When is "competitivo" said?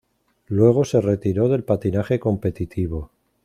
2.19-3.11